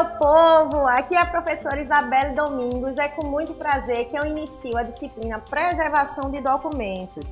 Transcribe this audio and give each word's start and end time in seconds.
meu 0.00 0.04
povo! 0.16 0.86
Aqui 0.86 1.14
é 1.14 1.18
a 1.18 1.26
professora 1.26 1.78
Isabelle 1.78 2.34
Domingos. 2.34 2.96
É 2.96 3.08
com 3.08 3.26
muito 3.26 3.52
prazer 3.52 4.08
que 4.08 4.16
eu 4.16 4.24
inicio 4.24 4.76
a 4.78 4.82
disciplina 4.82 5.38
Preservação 5.38 6.30
de 6.30 6.40
Documentos. 6.40 7.22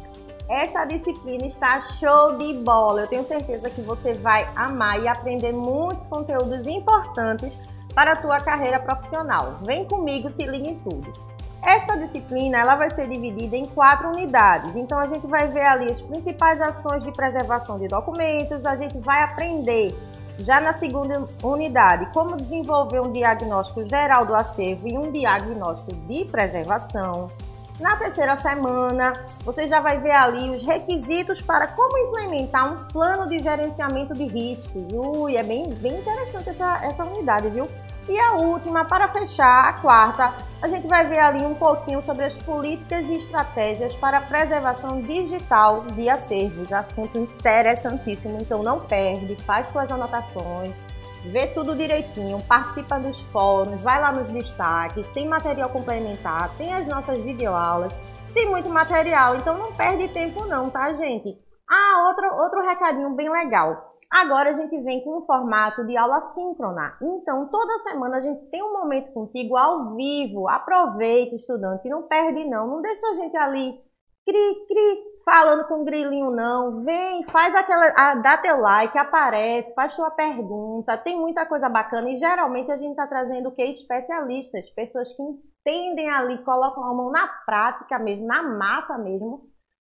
Essa 0.47 0.85
disciplina 0.85 1.47
está 1.47 1.81
show 1.99 2.37
de 2.37 2.53
bola. 2.59 3.03
Eu 3.03 3.07
tenho 3.07 3.25
certeza 3.25 3.71
que 3.71 3.81
você 3.81 4.13
vai 4.13 4.47
amar 4.55 5.03
e 5.03 5.09
aprender 5.09 5.53
muitos 5.53 6.07
conteúdos 6.09 6.67
importantes 6.67 7.55
para 7.95 8.13
a 8.13 8.17
tua 8.17 8.39
carreira 8.39 8.79
profissional. 8.79 9.55
Vem 9.63 9.87
comigo, 9.87 10.31
se 10.31 10.45
ligue 10.45 10.71
em 10.71 10.79
tudo. 10.81 11.11
Essa 11.63 11.97
disciplina 11.97 12.59
ela 12.59 12.77
vai 12.77 12.91
ser 12.91 13.09
dividida 13.09 13.57
em 13.57 13.65
quatro 13.65 14.09
unidades. 14.09 14.77
Então 14.77 14.99
a 14.99 15.07
gente 15.07 15.27
vai 15.27 15.49
ver 15.49 15.65
ali 15.65 15.91
as 15.91 16.03
principais 16.03 16.61
ações 16.61 17.03
de 17.03 17.13
preservação 17.13 17.79
de 17.79 17.89
documentos, 17.89 18.65
a 18.67 18.77
gente 18.77 18.99
vai 18.99 19.23
aprender 19.23 19.97
já 20.39 20.61
na 20.61 20.75
segunda 20.75 21.25
unidade, 21.43 22.09
como 22.13 22.37
desenvolver 22.37 23.01
um 23.01 23.11
diagnóstico 23.11 23.89
geral 23.89 24.25
do 24.25 24.35
acervo 24.35 24.89
e 24.89 24.97
um 24.97 25.11
diagnóstico 25.11 25.95
de 26.07 26.25
preservação. 26.25 27.29
Na 27.81 27.97
terceira 27.97 28.35
semana, 28.35 29.13
você 29.45 29.69
já 29.69 29.81
vai 29.81 30.01
ver 30.01 30.11
ali 30.11 30.51
os 30.51 30.67
requisitos 30.67 31.41
para 31.41 31.69
como 31.69 31.97
implementar 31.97 32.73
um 32.73 32.85
plano 32.89 33.29
de 33.29 33.39
gerenciamento 33.39 34.15
de 34.15 34.27
riscos. 34.27 34.83
Ui, 34.93 35.37
é 35.37 35.45
bem, 35.45 35.73
bem 35.75 35.97
interessante 35.97 36.51
essa, 36.51 36.85
essa 36.85 37.05
unidade, 37.05 37.49
viu? 37.51 37.69
E 38.09 38.19
a 38.19 38.33
última, 38.37 38.87
para 38.87 39.09
fechar, 39.09 39.69
a 39.69 39.73
quarta, 39.75 40.35
a 40.63 40.69
gente 40.69 40.87
vai 40.89 41.07
ver 41.07 41.19
ali 41.19 41.45
um 41.45 41.55
pouquinho 41.55 42.01
sobre 42.03 42.25
as 42.25 42.37
políticas 42.39 43.05
e 43.05 43.19
estratégias 43.19 43.95
para 43.97 44.17
a 44.17 44.23
preservação 44.23 45.03
digital 45.03 45.83
de 45.83 46.09
acervos. 46.09 46.73
Assunto 46.73 47.19
interessantíssimo, 47.19 48.39
então 48.41 48.63
não 48.63 48.81
perde, 48.81 49.37
faz 49.43 49.69
suas 49.69 49.93
anotações, 49.93 50.75
vê 51.27 51.49
tudo 51.49 51.77
direitinho, 51.77 52.41
participa 52.49 52.99
dos 52.99 53.21
fóruns, 53.31 53.83
vai 53.83 54.01
lá 54.01 54.11
nos 54.11 54.31
destaques, 54.31 55.07
tem 55.09 55.29
material 55.29 55.69
complementar, 55.69 56.51
tem 56.57 56.73
as 56.73 56.87
nossas 56.87 57.19
videoaulas, 57.19 57.93
tem 58.33 58.49
muito 58.49 58.71
material, 58.71 59.37
então 59.37 59.59
não 59.59 59.73
perde 59.73 60.09
tempo 60.09 60.47
não, 60.47 60.71
tá 60.71 60.95
gente? 60.95 61.39
Ah, 61.69 62.09
outro, 62.09 62.35
outro 62.37 62.63
recadinho 62.63 63.11
bem 63.11 63.31
legal. 63.31 63.98
Agora 64.11 64.51
a 64.51 64.53
gente 64.55 64.81
vem 64.81 65.05
com 65.05 65.19
um 65.19 65.27
formato 65.27 65.85
de 65.87 65.97
aula 65.97 66.21
síncrona. 66.21 66.97
Então, 67.03 67.49
toda 67.49 67.79
semana 67.81 68.17
a 68.17 68.21
gente 68.21 68.47
tem 68.51 68.63
um 68.63 68.73
momento 68.73 69.13
contigo 69.13 69.57
ao 69.57 69.95
vivo. 69.95 70.49
Aproveita, 70.49 71.37
estudante, 71.37 71.89
não 71.89 72.05
perde 72.05 72.45
não. 72.49 72.67
Não 72.67 72.83
deixa 72.83 73.07
a 73.07 73.15
gente 73.17 73.37
ali 73.37 73.89
cri, 74.29 74.67
cri, 74.67 75.05
falando 75.25 75.67
com 75.67 75.85
grilinho 75.85 76.31
não. 76.31 76.85
Vem, 76.85 77.25
faz 77.31 77.55
aquela, 77.55 77.93
a, 77.97 78.15
dá 78.17 78.37
teu 78.39 78.61
like, 78.61 78.97
aparece, 78.97 79.75
faz 79.75 79.93
sua 79.93 80.11
pergunta. 80.11 80.99
Tem 80.99 81.19
muita 81.19 81.47
coisa 81.47 81.69
bacana 81.69 82.11
e 82.11 82.19
geralmente 82.19 82.71
a 82.71 82.77
gente 82.77 82.91
está 82.91 83.07
trazendo 83.07 83.49
o 83.49 83.55
que? 83.55 83.63
Especialistas, 83.63 84.71
pessoas 84.71 85.09
que 85.17 85.23
entendem 85.23 86.11
ali, 86.11 86.45
colocam 86.45 86.85
a 86.85 86.95
mão 86.95 87.11
na 87.11 87.27
prática 87.47 87.99
mesmo, 87.99 88.27
na 88.27 88.43
massa 88.43 88.99
mesmo 88.99 89.49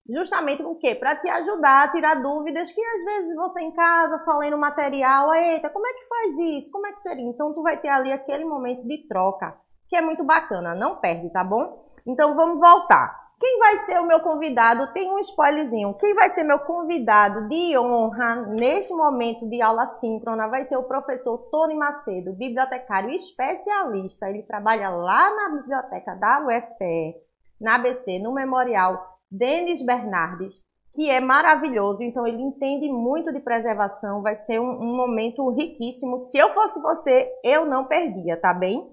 Justamente 0.09 0.63
o 0.63 0.75
quê? 0.77 0.95
Para 0.95 1.17
te 1.17 1.29
ajudar 1.29 1.85
a 1.85 1.93
tirar 1.93 2.23
dúvidas 2.23 2.73
que 2.73 2.81
às 2.81 3.05
vezes 3.05 3.37
você 3.37 3.61
em 3.61 3.73
casa, 3.73 4.19
só 4.21 4.39
lendo 4.39 4.57
material, 4.57 5.35
eita, 5.35 5.69
como 5.69 5.87
é 5.87 5.93
que 5.93 6.09
faz 6.09 6.39
isso? 6.39 6.71
Como 6.71 6.87
é 6.87 6.93
que 6.93 7.03
seria? 7.03 7.29
Então 7.29 7.53
tu 7.53 7.63
vai 7.63 7.79
ter 7.79 7.89
ali 7.89 8.11
aquele 8.11 8.45
momento 8.47 8.87
de 8.87 9.07
troca, 9.07 9.55
que 9.87 9.97
é 9.97 10.01
muito 10.01 10.25
bacana, 10.25 10.75
não 10.75 10.97
perde, 10.97 11.31
tá 11.31 11.45
bom? 11.45 11.85
Então 12.07 12.35
vamos 12.35 12.59
voltar. 12.59 13.29
Quem 13.39 13.59
vai 13.59 13.79
ser 13.81 14.01
o 14.01 14.07
meu 14.07 14.19
convidado? 14.21 14.93
Tem 14.93 15.13
um 15.13 15.19
spoilerzinho. 15.19 15.95
Quem 15.95 16.13
vai 16.15 16.29
ser 16.31 16.43
meu 16.43 16.59
convidado 16.61 17.47
de 17.47 17.79
honra 17.79 18.47
neste 18.47 18.93
momento 18.93 19.49
de 19.49 19.63
aula 19.63 19.87
síncrona 19.87 20.49
vai 20.49 20.65
ser 20.65 20.77
o 20.77 20.83
professor 20.83 21.39
Tony 21.51 21.77
Macedo, 21.77 22.33
bibliotecário 22.33 23.11
especialista. 23.11 24.29
Ele 24.29 24.43
trabalha 24.43 24.89
lá 24.89 25.31
na 25.37 25.57
biblioteca 25.57 26.17
da 26.17 26.41
UFPE, 26.41 27.15
na 27.61 27.77
ABC, 27.77 28.19
no 28.19 28.33
Memorial 28.33 29.18
Denis 29.31 29.85
Bernardes, 29.85 30.55
que 30.95 31.09
é 31.09 31.21
maravilhoso, 31.21 32.03
então 32.03 32.27
ele 32.27 32.43
entende 32.43 32.89
muito 32.89 33.33
de 33.33 33.41
preservação, 33.41 34.23
vai 34.23 34.35
ser 34.35 34.61
um, 34.61 34.69
um, 34.69 34.97
momento 34.97 35.49
riquíssimo. 35.51 36.19
Se 36.19 36.39
eu 36.39 36.53
fosse 36.55 36.81
você, 36.81 37.31
eu 37.45 37.65
não 37.65 37.85
perdia, 37.85 38.37
tá 38.37 38.53
bem? 38.53 38.85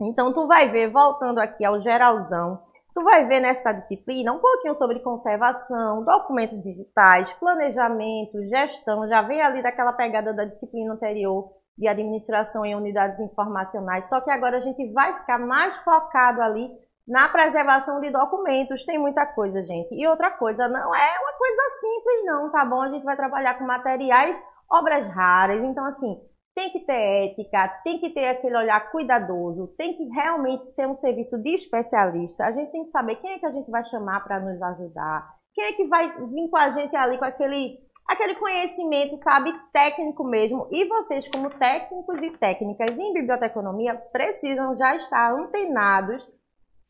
Então 0.00 0.32
tu 0.32 0.46
vai 0.46 0.68
ver, 0.68 0.90
voltando 0.90 1.38
aqui 1.38 1.64
ao 1.64 1.80
geralzão, 1.80 2.60
tu 2.94 3.02
vai 3.02 3.26
ver 3.26 3.40
nessa 3.40 3.72
disciplina 3.72 4.32
um 4.32 4.38
pouquinho 4.38 4.76
sobre 4.76 5.00
conservação, 5.00 6.04
documentos 6.04 6.62
digitais, 6.62 7.32
planejamento, 7.34 8.46
gestão, 8.48 9.08
já 9.08 9.22
vem 9.22 9.40
ali 9.40 9.62
daquela 9.62 9.92
pegada 9.92 10.34
da 10.34 10.44
disciplina 10.44 10.92
anterior 10.92 11.52
de 11.78 11.88
administração 11.88 12.66
em 12.66 12.74
unidades 12.74 13.18
informacionais, 13.20 14.08
só 14.08 14.20
que 14.20 14.30
agora 14.30 14.58
a 14.58 14.60
gente 14.60 14.92
vai 14.92 15.18
ficar 15.20 15.38
mais 15.38 15.74
focado 15.78 16.42
ali 16.42 16.68
na 17.10 17.28
preservação 17.28 18.00
de 18.00 18.08
documentos. 18.10 18.84
Tem 18.84 18.96
muita 18.96 19.26
coisa, 19.26 19.60
gente. 19.64 19.92
E 19.92 20.06
outra 20.06 20.30
coisa, 20.30 20.68
não 20.68 20.94
é 20.94 21.18
uma 21.20 21.32
coisa 21.36 21.62
simples, 21.80 22.24
não, 22.24 22.52
tá 22.52 22.64
bom? 22.64 22.80
A 22.80 22.88
gente 22.88 23.04
vai 23.04 23.16
trabalhar 23.16 23.58
com 23.58 23.64
materiais, 23.64 24.40
obras 24.70 25.06
raras. 25.08 25.60
Então, 25.60 25.84
assim, 25.86 26.16
tem 26.54 26.70
que 26.70 26.86
ter 26.86 27.26
ética, 27.26 27.68
tem 27.82 27.98
que 27.98 28.10
ter 28.10 28.28
aquele 28.28 28.56
olhar 28.56 28.92
cuidadoso, 28.92 29.74
tem 29.76 29.96
que 29.96 30.04
realmente 30.10 30.66
ser 30.74 30.86
um 30.86 30.96
serviço 30.96 31.36
de 31.42 31.54
especialista. 31.54 32.44
A 32.44 32.52
gente 32.52 32.70
tem 32.70 32.84
que 32.84 32.90
saber 32.90 33.16
quem 33.16 33.32
é 33.32 33.38
que 33.40 33.46
a 33.46 33.52
gente 33.52 33.70
vai 33.70 33.84
chamar 33.84 34.22
para 34.22 34.38
nos 34.38 34.62
ajudar, 34.62 35.28
quem 35.52 35.64
é 35.64 35.72
que 35.72 35.88
vai 35.88 36.08
vir 36.08 36.48
com 36.48 36.58
a 36.58 36.70
gente 36.70 36.94
ali 36.94 37.18
com 37.18 37.24
aquele, 37.24 37.76
aquele 38.08 38.36
conhecimento, 38.36 39.18
sabe, 39.24 39.52
técnico 39.72 40.22
mesmo. 40.22 40.68
E 40.70 40.86
vocês, 40.86 41.28
como 41.28 41.50
técnicos 41.50 42.22
e 42.22 42.30
técnicas 42.38 42.96
em 42.96 43.12
biblioteconomia, 43.14 43.96
precisam 44.12 44.76
já 44.76 44.94
estar 44.94 45.32
antenados 45.32 46.24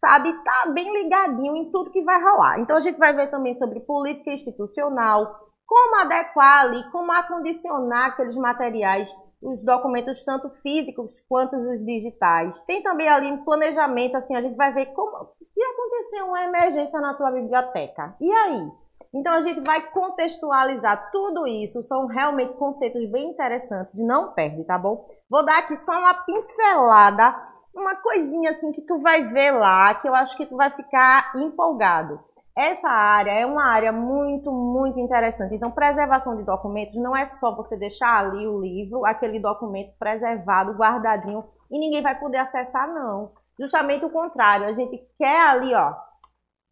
sabe, 0.00 0.32
tá 0.42 0.72
bem 0.74 0.90
ligadinho 0.92 1.56
em 1.56 1.70
tudo 1.70 1.90
que 1.90 2.02
vai 2.02 2.20
rolar. 2.20 2.58
Então 2.58 2.76
a 2.76 2.80
gente 2.80 2.98
vai 2.98 3.12
ver 3.14 3.30
também 3.30 3.54
sobre 3.54 3.80
política 3.80 4.32
institucional, 4.32 5.48
como 5.66 6.00
adequar 6.00 6.62
ali, 6.62 6.82
como 6.90 7.12
acondicionar 7.12 8.06
aqueles 8.06 8.34
materiais, 8.34 9.14
os 9.42 9.62
documentos 9.64 10.24
tanto 10.24 10.50
físicos 10.62 11.12
quanto 11.28 11.54
os 11.56 11.84
digitais. 11.84 12.60
Tem 12.62 12.82
também 12.82 13.08
ali 13.08 13.30
um 13.30 13.44
planejamento, 13.44 14.16
assim, 14.16 14.34
a 14.34 14.42
gente 14.42 14.56
vai 14.56 14.72
ver 14.72 14.86
como 14.86 15.28
se 15.54 15.62
acontecer 15.62 16.22
uma 16.22 16.44
emergência 16.44 17.00
na 17.00 17.14
tua 17.14 17.30
biblioteca. 17.30 18.16
E 18.20 18.32
aí? 18.32 18.70
Então 19.12 19.32
a 19.32 19.42
gente 19.42 19.60
vai 19.60 19.90
contextualizar 19.90 21.10
tudo 21.10 21.46
isso, 21.46 21.82
são 21.82 22.06
realmente 22.06 22.54
conceitos 22.54 23.10
bem 23.10 23.30
interessantes, 23.30 23.98
não 23.98 24.32
perde, 24.32 24.64
tá 24.64 24.78
bom? 24.78 25.04
Vou 25.28 25.44
dar 25.44 25.58
aqui 25.58 25.76
só 25.78 25.92
uma 25.92 26.14
pincelada 26.14 27.34
uma 27.74 27.96
coisinha 27.96 28.50
assim 28.50 28.72
que 28.72 28.82
tu 28.82 28.98
vai 29.00 29.24
ver 29.24 29.52
lá, 29.52 29.94
que 29.94 30.08
eu 30.08 30.14
acho 30.14 30.36
que 30.36 30.46
tu 30.46 30.56
vai 30.56 30.70
ficar 30.70 31.32
empolgado. 31.36 32.20
Essa 32.56 32.88
área 32.88 33.30
é 33.30 33.46
uma 33.46 33.64
área 33.64 33.92
muito, 33.92 34.50
muito 34.50 34.98
interessante. 34.98 35.54
Então, 35.54 35.70
preservação 35.70 36.36
de 36.36 36.42
documentos 36.42 37.00
não 37.00 37.16
é 37.16 37.24
só 37.24 37.54
você 37.54 37.76
deixar 37.76 38.18
ali 38.18 38.46
o 38.46 38.60
livro, 38.60 39.06
aquele 39.06 39.38
documento 39.40 39.96
preservado, 39.98 40.72
guardadinho, 40.72 41.44
e 41.70 41.78
ninguém 41.78 42.02
vai 42.02 42.18
poder 42.18 42.38
acessar, 42.38 42.92
não. 42.92 43.32
Justamente 43.58 44.04
o 44.04 44.10
contrário, 44.10 44.66
a 44.66 44.72
gente 44.72 44.98
quer 45.16 45.40
ali, 45.48 45.72
ó, 45.74 45.94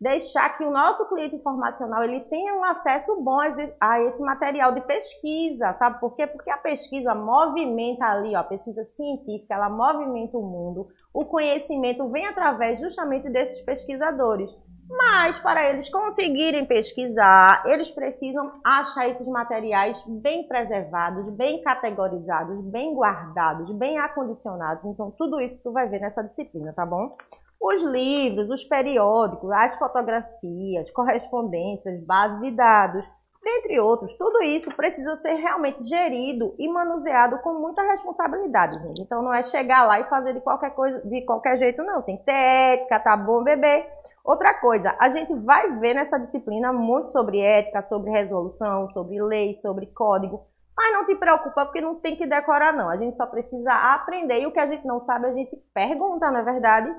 deixar 0.01 0.57
que 0.57 0.65
o 0.65 0.71
nosso 0.71 1.09
cliente 1.09 1.37
informacional 1.37 2.05
ele 2.05 2.21
tenha 2.21 2.55
um 2.55 2.65
acesso 2.65 3.21
bom 3.21 3.39
a 3.81 4.01
esse 4.03 4.23
material 4.23 4.73
de 4.73 4.81
pesquisa, 4.83 5.75
sabe 5.75 5.99
por 5.99 6.15
quê? 6.15 6.27
Porque 6.27 6.51
a 6.51 6.57
pesquisa 6.57 7.15
movimenta 7.15 8.05
ali, 8.05 8.35
ó, 8.37 8.41
a 8.41 8.45
pesquisa 8.45 8.85
científica, 8.85 9.55
ela 9.55 9.69
movimenta 9.69 10.39
o 10.39 10.43
mundo, 10.43 10.89
o 11.13 11.25
conhecimento 11.25 12.09
vem 12.11 12.27
através 12.27 12.79
justamente 12.79 13.29
desses 13.29 13.61
pesquisadores. 13.63 14.51
Mas 14.91 15.39
para 15.41 15.69
eles 15.69 15.91
conseguirem 15.91 16.65
pesquisar, 16.65 17.63
eles 17.67 17.91
precisam 17.91 18.59
achar 18.65 19.07
esses 19.09 19.27
materiais 19.27 20.03
bem 20.07 20.49
preservados, 20.49 21.31
bem 21.35 21.61
categorizados, 21.63 22.65
bem 22.65 22.95
guardados, 22.95 23.71
bem 23.77 23.99
acondicionados. 23.99 24.83
Então, 24.87 25.11
tudo 25.11 25.43
isso 25.43 25.61
tu 25.63 25.73
vai 25.73 25.89
ver 25.89 26.01
nessa 26.01 26.23
disciplina, 26.23 26.73
tá 26.73 26.87
bom? 26.87 27.15
Os 27.61 27.83
livros, 27.83 28.51
os 28.51 28.65
periódicos, 28.65 29.51
as 29.51 29.75
fotografias, 29.77 30.91
correspondências, 30.93 32.05
bases 32.05 32.41
de 32.41 32.51
dados, 32.53 33.05
dentre 33.43 33.81
outros, 33.81 34.17
tudo 34.17 34.43
isso 34.43 34.71
precisa 34.77 35.17
ser 35.17 35.35
realmente 35.35 35.83
gerido 35.85 36.55
e 36.59 36.69
manuseado 36.69 37.39
com 37.39 37.55
muita 37.55 37.83
responsabilidade, 37.83 38.79
gente. 38.81 39.01
Então 39.03 39.23
não 39.23 39.33
é 39.33 39.43
chegar 39.43 39.85
lá 39.87 39.99
e 40.01 40.09
fazer 40.09 40.35
de 40.35 40.41
qualquer 40.41 40.71
coisa, 40.71 41.01
de 41.01 41.23
qualquer 41.23 41.57
jeito, 41.57 41.83
não. 41.83 42.03
Tem 42.03 42.17
que 42.17 42.25
ter 42.25 42.33
ética, 42.33 43.01
tá 43.01 43.17
bom, 43.17 43.43
bebê? 43.43 43.87
Outra 44.25 44.53
coisa, 44.61 44.95
a 44.99 45.09
gente 45.09 45.33
vai 45.35 45.79
ver 45.79 45.95
nessa 45.95 46.19
disciplina 46.19 46.73
muito 46.73 47.11
sobre 47.13 47.41
ética, 47.41 47.83
sobre 47.85 48.11
resolução, 48.11 48.91
sobre 48.91 49.21
lei, 49.23 49.55
sobre 49.55 49.87
código. 49.87 50.47
Mas 50.77 50.93
não 50.93 51.07
te 51.07 51.15
preocupa 51.17 51.65
porque 51.65 51.81
não 51.81 51.97
tem 51.97 52.15
que 52.15 52.27
decorar, 52.27 52.73
não. 52.73 52.91
A 52.91 52.97
gente 52.97 53.17
só 53.17 53.27
precisa 53.27 53.73
aprender 53.73 54.41
e 54.41 54.47
o 54.47 54.53
que 54.53 54.61
a 54.61 54.67
gente 54.67 54.87
não 54.87 55.01
sabe 55.01 55.27
a 55.27 55.33
gente 55.33 55.57
pergunta, 55.73 56.31
não 56.31 56.41
é 56.41 56.43
verdade? 56.43 56.95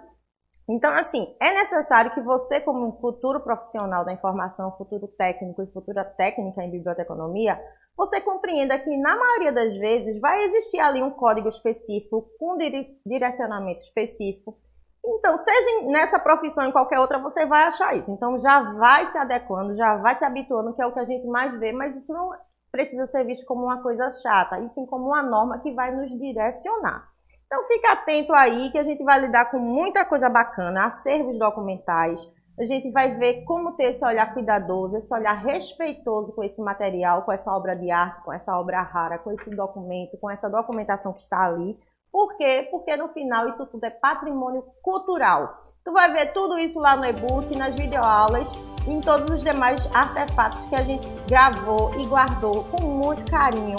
Então, 0.69 0.93
assim, 0.93 1.35
é 1.41 1.51
necessário 1.51 2.11
que 2.11 2.21
você, 2.21 2.61
como 2.61 2.87
um 2.87 2.99
futuro 2.99 3.39
profissional 3.39 4.05
da 4.05 4.13
informação, 4.13 4.77
futuro 4.77 5.07
técnico 5.07 5.63
e 5.63 5.71
futura 5.71 6.05
técnica 6.05 6.63
em 6.63 6.69
biblioteconomia, 6.69 7.59
você 7.97 8.21
compreenda 8.21 8.77
que, 8.77 8.95
na 8.97 9.17
maioria 9.17 9.51
das 9.51 9.75
vezes, 9.79 10.21
vai 10.21 10.43
existir 10.43 10.79
ali 10.79 11.01
um 11.01 11.09
código 11.09 11.49
específico, 11.49 12.29
com 12.39 12.55
direcionamento 13.03 13.81
específico. 13.81 14.59
Então, 15.03 15.39
seja 15.39 15.87
nessa 15.87 16.19
profissão 16.19 16.65
ou 16.65 16.69
em 16.69 16.73
qualquer 16.73 16.99
outra, 16.99 17.17
você 17.17 17.47
vai 17.47 17.63
achar 17.63 17.95
isso. 17.95 18.11
Então, 18.11 18.39
já 18.39 18.61
vai 18.73 19.11
se 19.11 19.17
adequando, 19.17 19.75
já 19.75 19.97
vai 19.97 20.15
se 20.17 20.23
habituando, 20.23 20.75
que 20.75 20.81
é 20.83 20.85
o 20.85 20.93
que 20.93 20.99
a 20.99 21.05
gente 21.05 21.25
mais 21.25 21.59
vê, 21.59 21.71
mas 21.71 21.95
isso 21.95 22.13
não 22.13 22.29
precisa 22.71 23.07
ser 23.07 23.25
visto 23.25 23.43
como 23.47 23.63
uma 23.63 23.81
coisa 23.81 24.07
chata, 24.21 24.59
e 24.59 24.69
sim 24.69 24.85
como 24.85 25.07
uma 25.07 25.23
norma 25.23 25.57
que 25.59 25.71
vai 25.73 25.95
nos 25.95 26.09
direcionar. 26.19 27.09
Então 27.51 27.63
fica 27.63 27.93
atento 27.93 28.31
aí 28.31 28.69
que 28.71 28.77
a 28.77 28.83
gente 28.83 29.03
vai 29.03 29.19
lidar 29.19 29.49
com 29.49 29.57
muita 29.57 30.05
coisa 30.05 30.29
bacana, 30.29 30.85
acervos 30.85 31.35
documentais. 31.39 32.21
A 32.59 32.65
gente 32.65 32.91
vai 32.91 33.15
ver 33.15 33.43
como 33.43 33.71
ter 33.71 33.93
esse 33.93 34.05
olhar 34.05 34.31
cuidadoso, 34.35 34.97
esse 34.97 35.11
olhar 35.11 35.33
respeitoso 35.33 36.31
com 36.33 36.43
esse 36.43 36.61
material, 36.61 37.23
com 37.23 37.31
essa 37.31 37.51
obra 37.51 37.75
de 37.75 37.89
arte, 37.89 38.23
com 38.23 38.31
essa 38.31 38.55
obra 38.55 38.83
rara, 38.83 39.17
com 39.17 39.31
esse 39.31 39.49
documento, 39.49 40.15
com 40.19 40.29
essa 40.29 40.47
documentação 40.47 41.11
que 41.13 41.23
está 41.23 41.43
ali. 41.45 41.75
Por 42.11 42.37
quê? 42.37 42.67
Porque 42.69 42.95
no 42.95 43.07
final 43.09 43.49
isso 43.49 43.65
tudo 43.65 43.83
é 43.83 43.89
patrimônio 43.89 44.63
cultural. 44.83 45.73
Tu 45.83 45.91
vai 45.91 46.11
ver 46.11 46.31
tudo 46.33 46.59
isso 46.59 46.79
lá 46.79 46.95
no 46.95 47.05
e-book, 47.05 47.57
nas 47.57 47.73
videoaulas 47.73 48.47
e 48.85 48.91
em 48.91 49.01
todos 49.01 49.31
os 49.31 49.43
demais 49.43 49.89
artefatos 49.95 50.63
que 50.67 50.75
a 50.75 50.83
gente 50.83 51.07
gravou 51.27 51.99
e 51.99 52.05
guardou 52.05 52.63
com 52.65 52.83
muito 52.83 53.31
carinho 53.31 53.77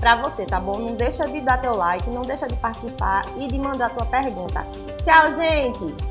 para 0.00 0.16
você, 0.16 0.46
tá 0.46 0.58
bom? 0.58 0.78
Não 0.78 0.94
deixa 0.94 1.28
de 1.28 1.40
dar 1.42 1.60
teu 1.60 1.76
like, 1.76 2.08
não 2.10 2.22
deixa 2.22 2.48
de 2.48 2.56
participar 2.56 3.22
e 3.36 3.46
de 3.46 3.58
mandar 3.58 3.90
tua 3.90 4.06
pergunta. 4.06 4.66
Tchau, 5.04 5.34
gente! 5.36 6.09